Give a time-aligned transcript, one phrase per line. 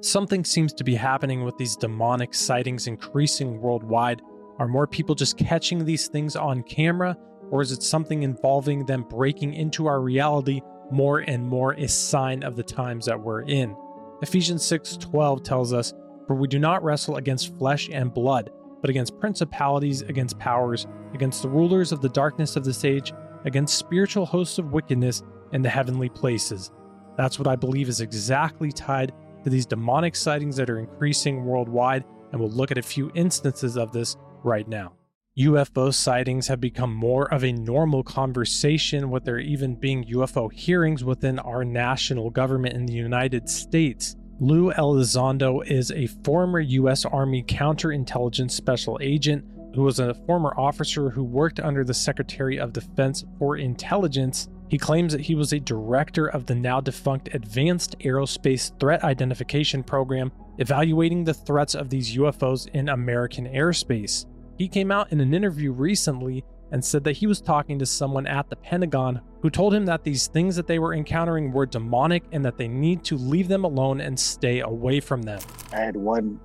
[0.00, 4.22] Something seems to be happening with these demonic sightings increasing worldwide.
[4.58, 7.16] Are more people just catching these things on camera,
[7.50, 10.60] or is it something involving them breaking into our reality
[10.92, 13.76] more and more a sign of the times that we're in?
[14.22, 15.92] Ephesians 6:12 tells us,
[16.28, 21.42] "For we do not wrestle against flesh and blood, but against principalities, against powers, against
[21.42, 23.12] the rulers of the darkness of this age,
[23.44, 26.70] against spiritual hosts of wickedness in the heavenly places."
[27.16, 29.12] That's what I believe is exactly tied
[29.44, 33.76] to these demonic sightings that are increasing worldwide, and we'll look at a few instances
[33.76, 34.92] of this right now.
[35.38, 41.04] UFO sightings have become more of a normal conversation, with there even being UFO hearings
[41.04, 44.16] within our national government in the United States.
[44.40, 47.04] Lou Elizondo is a former U.S.
[47.04, 49.44] Army counterintelligence special agent
[49.74, 54.78] who was a former officer who worked under the Secretary of Defense for Intelligence he
[54.78, 60.30] claims that he was a director of the now defunct Advanced Aerospace Threat Identification Program,
[60.58, 64.26] evaluating the threats of these UFOs in American airspace.
[64.58, 68.26] He came out in an interview recently and said that he was talking to someone
[68.26, 72.24] at the Pentagon who told him that these things that they were encountering were demonic
[72.32, 75.40] and that they need to leave them alone and stay away from them.
[75.72, 76.38] I had one,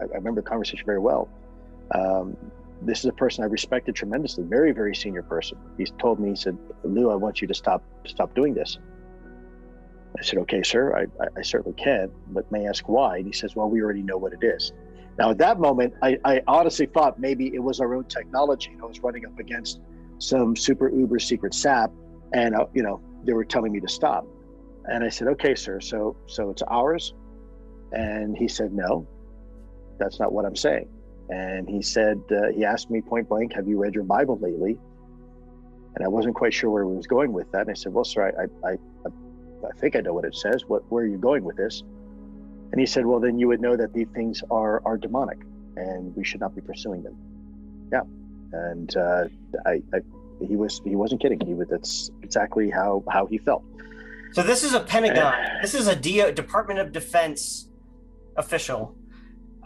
[0.00, 1.28] I remember the conversation very well.
[1.94, 2.36] Um,
[2.86, 5.58] this is a person I respected tremendously, very, very senior person.
[5.78, 8.78] He told me, he said, Lou, I want you to stop stop doing this.
[10.18, 13.16] I said, okay, sir, I, I, certainly can, but may I ask why?
[13.16, 14.72] And he says, well, we already know what it is.
[15.18, 18.70] Now, at that moment, I, I honestly thought maybe it was our own technology.
[18.72, 19.80] And I was running up against
[20.18, 21.90] some super uber secret SAP,
[22.32, 24.26] and uh, you know they were telling me to stop.
[24.84, 27.14] And I said, okay, sir, so so it's ours.
[27.92, 29.06] And he said, no,
[29.98, 30.88] that's not what I'm saying.
[31.32, 34.78] And he said, uh, he asked me point blank, Have you read your Bible lately?
[35.94, 37.62] And I wasn't quite sure where he was going with that.
[37.62, 39.08] And I said, Well, sir, I, I, I,
[39.66, 40.66] I think I know what it says.
[40.66, 41.82] What, where are you going with this?
[42.70, 45.38] And he said, Well, then you would know that these things are, are demonic
[45.76, 47.16] and we should not be pursuing them.
[47.90, 48.02] Yeah.
[48.52, 49.28] And uh,
[49.64, 50.00] I, I,
[50.46, 51.40] he was he wasn't kidding.
[51.40, 53.64] He was that's exactly how how he felt.
[54.32, 55.32] So this is a Pentagon.
[55.62, 57.68] this is a DO, Department of Defense
[58.36, 58.96] official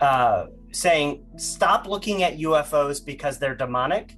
[0.00, 4.16] uh, saying stop looking at UFOs because they're demonic?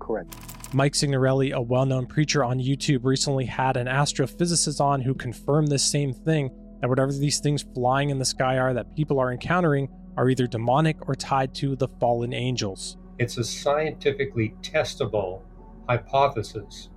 [0.00, 0.34] Correct.
[0.74, 5.68] Mike Signorelli, a well known preacher on YouTube, recently had an astrophysicist on who confirmed
[5.68, 6.50] this same thing
[6.80, 10.46] that whatever these things flying in the sky are that people are encountering are either
[10.46, 12.96] demonic or tied to the fallen angels.
[13.18, 15.42] It's a scientifically testable
[15.88, 16.90] hypothesis.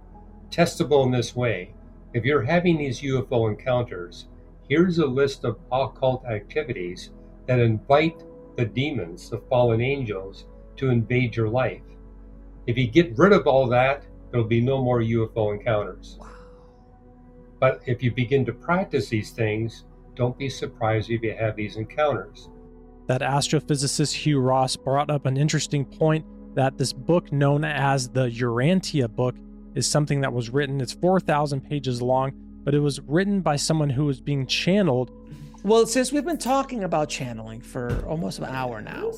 [0.49, 1.73] Testable in this way
[2.13, 4.27] if you're having these UFO encounters,
[4.67, 7.11] here's a list of occult activities
[7.47, 8.23] that invite
[8.55, 10.45] the demons, the fallen angels,
[10.77, 11.81] to invade your life.
[12.67, 16.17] If you get rid of all that, there'll be no more UFO encounters.
[16.19, 16.27] Wow.
[17.59, 19.85] But if you begin to practice these things,
[20.15, 22.49] don't be surprised if you have these encounters.
[23.07, 26.25] That astrophysicist Hugh Ross brought up an interesting point
[26.55, 29.35] that this book, known as the Urantia book,
[29.75, 30.81] is something that was written.
[30.81, 32.33] It's 4,000 pages long,
[32.63, 35.11] but it was written by someone who was being channeled
[35.63, 39.11] well, since we've been talking about channeling for almost an hour now,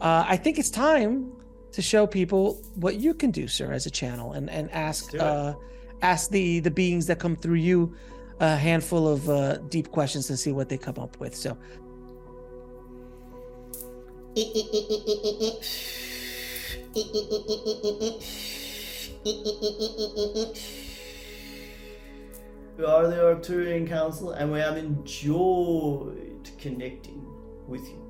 [0.00, 1.32] uh, I think it's time
[1.72, 5.54] to show people what you can do, sir, as a channel, and and ask uh,
[6.02, 7.94] ask the the beings that come through you
[8.40, 11.34] a handful of uh, deep questions and see what they come up with.
[11.34, 11.56] So.
[22.76, 27.24] We are the Arcturian Council, and we have enjoyed connecting
[27.68, 28.00] with you.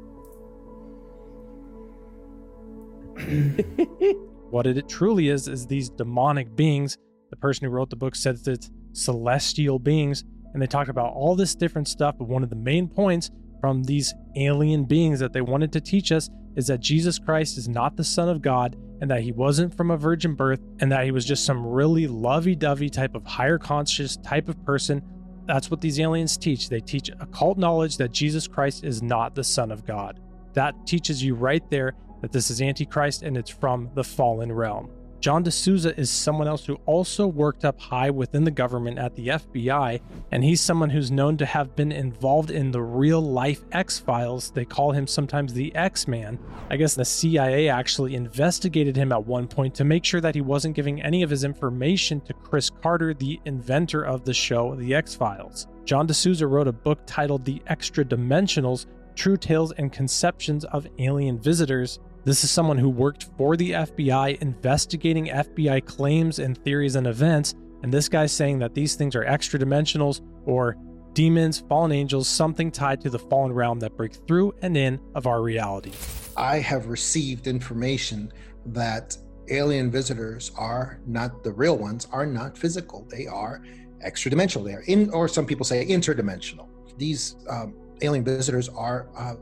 [4.50, 6.96] what it truly is is these demonic beings.
[7.28, 10.24] The person who wrote the book said that it's celestial beings,
[10.54, 12.16] and they talk about all this different stuff.
[12.18, 13.30] But one of the main points
[13.64, 17.66] from these alien beings that they wanted to teach us is that Jesus Christ is
[17.66, 21.06] not the Son of God and that he wasn't from a virgin birth and that
[21.06, 25.00] he was just some really lovey dovey type of higher conscious type of person.
[25.46, 26.68] That's what these aliens teach.
[26.68, 30.20] They teach occult knowledge that Jesus Christ is not the Son of God.
[30.52, 34.90] That teaches you right there that this is Antichrist and it's from the fallen realm.
[35.24, 39.28] John DeSouza is someone else who also worked up high within the government at the
[39.28, 39.98] FBI,
[40.30, 44.50] and he's someone who's known to have been involved in the real life X Files.
[44.50, 46.38] They call him sometimes the X Man.
[46.68, 50.42] I guess the CIA actually investigated him at one point to make sure that he
[50.42, 54.94] wasn't giving any of his information to Chris Carter, the inventor of the show, The
[54.94, 55.68] X Files.
[55.86, 58.84] John DeSouza wrote a book titled The Extra Dimensionals
[59.14, 64.40] True Tales and Conceptions of Alien Visitors this is someone who worked for the FBI
[64.40, 67.54] investigating FBI claims and theories and events.
[67.82, 70.78] And this guy's saying that these things are extra dimensionals or
[71.12, 75.26] demons, fallen angels, something tied to the fallen realm that break through and in of
[75.26, 75.92] our reality.
[76.34, 78.32] I have received information
[78.66, 79.16] that
[79.50, 83.06] alien visitors are not the real ones, are not physical.
[83.10, 83.62] They are
[84.00, 84.66] extra dimensional.
[84.66, 86.68] They are in, or some people say interdimensional.
[86.96, 89.34] These um, alien visitors are uh,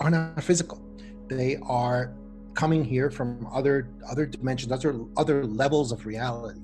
[0.00, 0.82] are not physical.
[1.30, 2.12] They are
[2.54, 6.60] coming here from other other dimensions, other other levels of reality,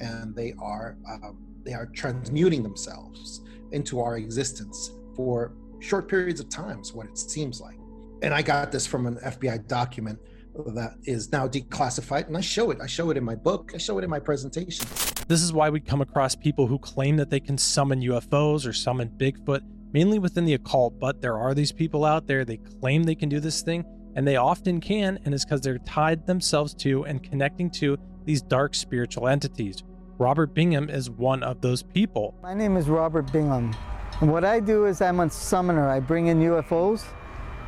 [0.00, 6.48] and they are um, they are transmuting themselves into our existence for short periods of
[6.48, 6.80] time.
[6.80, 7.78] Is what it seems like.
[8.22, 10.18] And I got this from an FBI document
[10.66, 12.78] that is now declassified, and I show it.
[12.80, 13.72] I show it in my book.
[13.74, 14.86] I show it in my presentation.
[15.28, 18.72] This is why we come across people who claim that they can summon UFOs or
[18.72, 19.60] summon Bigfoot,
[19.92, 20.98] mainly within the occult.
[20.98, 22.44] But there are these people out there.
[22.44, 23.84] They claim they can do this thing,
[24.14, 28.42] and they often can, and it's because they're tied themselves to and connecting to these
[28.42, 29.82] dark spiritual entities.
[30.18, 32.34] Robert Bingham is one of those people.
[32.42, 33.74] My name is Robert Bingham.
[34.20, 35.88] And what I do is I'm a summoner.
[35.88, 37.04] I bring in UFOs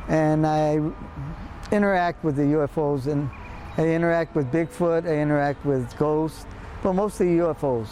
[0.09, 0.79] and I
[1.71, 3.29] interact with the UFOs and
[3.77, 6.45] I interact with Bigfoot, I interact with ghosts,
[6.83, 7.87] but mostly UFOs.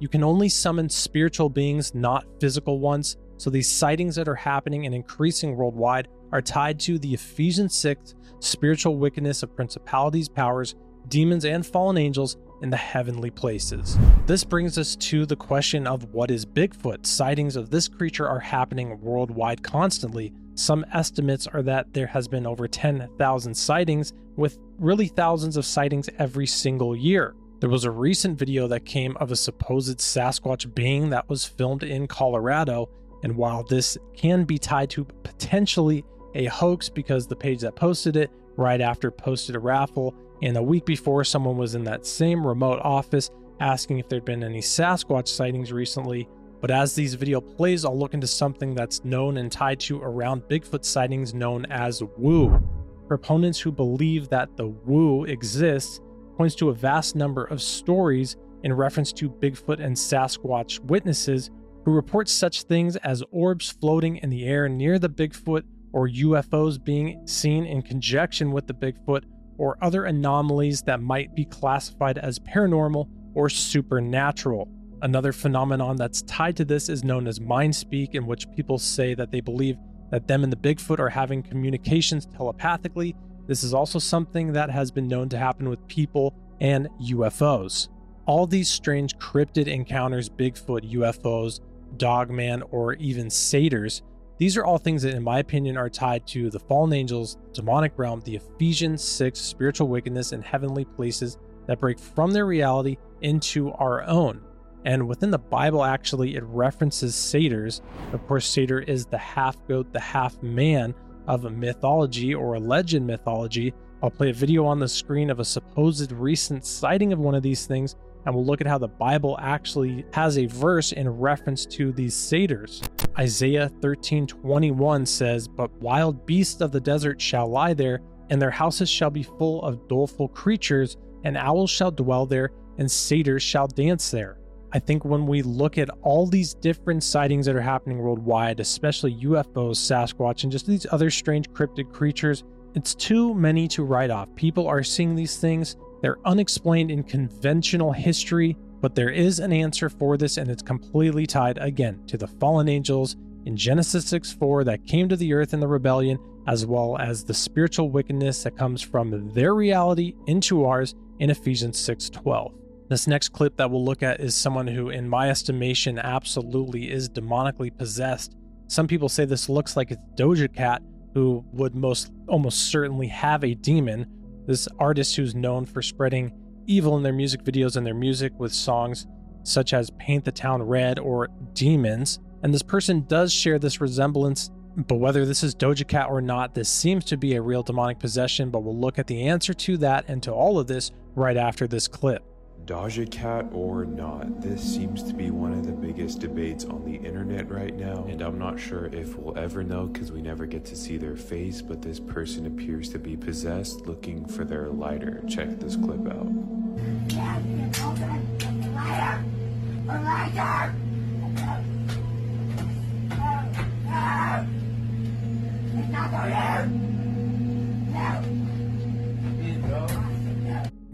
[0.00, 3.16] You can only summon spiritual beings, not physical ones.
[3.36, 8.14] So these sightings that are happening and increasing worldwide are tied to the Ephesians 6
[8.40, 10.74] spiritual wickedness of principalities, powers,
[11.08, 13.98] demons, and fallen angels in the heavenly places.
[14.26, 17.06] This brings us to the question of what is Bigfoot?
[17.06, 20.32] Sightings of this creature are happening worldwide constantly.
[20.54, 26.08] Some estimates are that there has been over 10,000 sightings, with really thousands of sightings
[26.18, 27.34] every single year.
[27.60, 31.82] There was a recent video that came of a supposed Sasquatch being that was filmed
[31.82, 32.88] in Colorado,
[33.22, 36.04] and while this can be tied to potentially
[36.34, 40.62] a hoax because the page that posted it right after posted a raffle and a
[40.62, 43.30] week before, someone was in that same remote office
[43.60, 46.28] asking if there'd been any Sasquatch sightings recently.
[46.60, 50.42] But as these video plays, I'll look into something that's known and tied to around
[50.42, 52.60] Bigfoot sightings known as woo.
[53.06, 56.00] Proponents who believe that the woo exists
[56.36, 61.50] points to a vast number of stories in reference to Bigfoot and Sasquatch witnesses
[61.84, 66.82] who report such things as orbs floating in the air near the Bigfoot or UFOs
[66.82, 69.24] being seen in conjunction with the Bigfoot
[69.58, 74.68] or other anomalies that might be classified as paranormal or supernatural.
[75.02, 79.14] Another phenomenon that's tied to this is known as mind speak, in which people say
[79.14, 79.76] that they believe
[80.10, 83.16] that them and the Bigfoot are having communications telepathically.
[83.46, 87.88] This is also something that has been known to happen with people and UFOs.
[88.26, 91.60] All these strange cryptid encounters, Bigfoot, UFOs,
[91.96, 94.02] Dogman, or even satyrs,
[94.40, 97.92] these are all things that, in my opinion, are tied to the fallen angels, demonic
[97.98, 103.70] realm, the Ephesians 6 spiritual wickedness, and heavenly places that break from their reality into
[103.72, 104.40] our own.
[104.86, 107.82] And within the Bible, actually, it references satyrs.
[108.14, 110.94] Of course, satyr is the half goat, the half man
[111.26, 113.74] of a mythology or a legend mythology.
[114.02, 117.42] I'll play a video on the screen of a supposed recent sighting of one of
[117.42, 117.94] these things,
[118.24, 122.14] and we'll look at how the Bible actually has a verse in reference to these
[122.14, 122.80] satyrs.
[123.20, 128.00] Isaiah 13:21 says, "But wild beasts of the desert shall lie there,
[128.30, 132.90] and their houses shall be full of doleful creatures, and owls shall dwell there, and
[132.90, 134.38] satyrs shall dance there."
[134.72, 139.12] I think when we look at all these different sightings that are happening worldwide, especially
[139.12, 142.42] UFOs, Sasquatch, and just these other strange cryptid creatures,
[142.74, 144.34] it's too many to write off.
[144.34, 149.88] People are seeing these things, they're unexplained in conventional history, but there is an answer
[149.88, 154.64] for this, and it's completely tied again to the fallen angels in Genesis 6 4
[154.64, 158.56] that came to the earth in the rebellion, as well as the spiritual wickedness that
[158.56, 162.54] comes from their reality into ours in Ephesians 6 12.
[162.88, 167.08] This next clip that we'll look at is someone who, in my estimation, absolutely is
[167.08, 168.34] demonically possessed.
[168.66, 170.82] Some people say this looks like it's Doja Cat,
[171.14, 174.06] who would most almost certainly have a demon.
[174.46, 176.32] This artist who's known for spreading
[176.70, 179.06] evil in their music videos and their music with songs
[179.42, 182.20] such as Paint the Town Red or Demons.
[182.42, 186.54] And this person does share this resemblance, but whether this is Doja Cat or not,
[186.54, 188.50] this seems to be a real demonic possession.
[188.50, 191.66] But we'll look at the answer to that and to all of this right after
[191.66, 192.24] this clip.
[192.64, 196.96] Doja Cat or not, this seems to be one of the biggest debates on the
[196.96, 200.64] internet right now, and I'm not sure if we'll ever know because we never get
[200.66, 205.22] to see their face, but this person appears to be possessed looking for their lighter.
[205.28, 206.30] Check this clip out.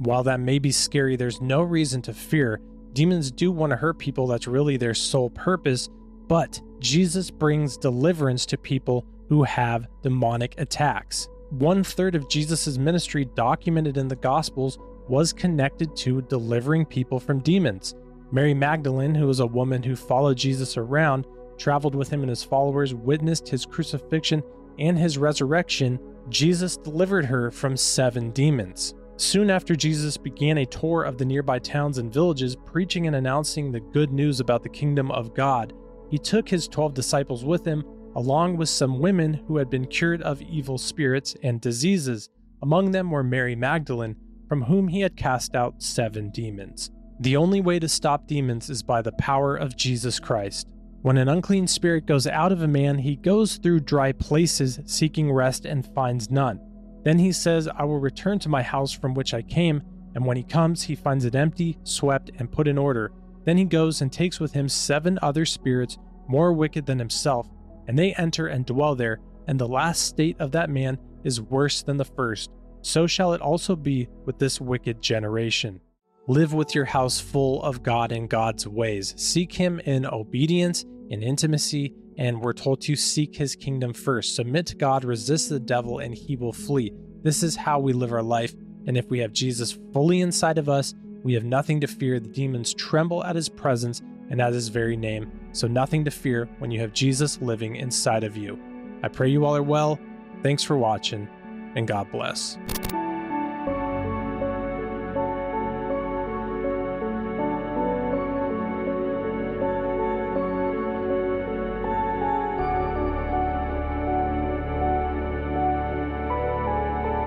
[0.06, 2.60] While that may be scary, there's no reason to fear.
[2.92, 5.88] Demons do want to hurt people, that's really their sole purpose,
[6.28, 11.28] but Jesus brings deliverance to people who have demonic attacks.
[11.50, 17.40] One third of Jesus' ministry documented in the Gospels was connected to delivering people from
[17.40, 17.96] demons.
[18.30, 21.26] Mary Magdalene, who was a woman who followed Jesus around,
[21.58, 24.40] traveled with him and his followers, witnessed his crucifixion
[24.78, 25.98] and his resurrection.
[26.28, 28.94] Jesus delivered her from seven demons.
[29.18, 33.72] Soon after Jesus began a tour of the nearby towns and villages, preaching and announcing
[33.72, 35.72] the good news about the kingdom of God,
[36.10, 37.82] he took his 12 disciples with him,
[38.14, 42.28] along with some women who had been cured of evil spirits and diseases.
[42.62, 44.16] Among them were Mary Magdalene,
[44.48, 46.90] from whom he had cast out seven demons.
[47.20, 50.68] The only way to stop demons is by the power of Jesus Christ.
[51.00, 55.32] When an unclean spirit goes out of a man, he goes through dry places seeking
[55.32, 56.60] rest and finds none.
[57.06, 59.80] Then he says, I will return to my house from which I came.
[60.16, 63.12] And when he comes, he finds it empty, swept, and put in order.
[63.44, 67.48] Then he goes and takes with him seven other spirits more wicked than himself,
[67.86, 69.20] and they enter and dwell there.
[69.46, 72.50] And the last state of that man is worse than the first.
[72.82, 75.80] So shall it also be with this wicked generation.
[76.26, 79.14] Live with your house full of God and God's ways.
[79.16, 84.34] Seek Him in obedience, in intimacy, and we're told to seek his kingdom first.
[84.34, 86.92] Submit to God, resist the devil, and he will flee.
[87.22, 88.54] This is how we live our life.
[88.86, 92.20] And if we have Jesus fully inside of us, we have nothing to fear.
[92.20, 95.30] The demons tremble at his presence and at his very name.
[95.52, 98.58] So, nothing to fear when you have Jesus living inside of you.
[99.02, 99.98] I pray you all are well.
[100.42, 101.28] Thanks for watching,
[101.74, 102.58] and God bless.